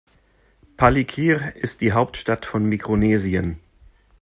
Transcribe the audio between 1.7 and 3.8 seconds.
die Hauptstadt von Mikronesien.